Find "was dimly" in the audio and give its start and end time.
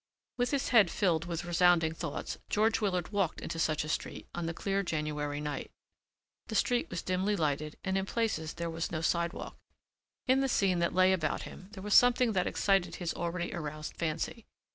6.89-7.35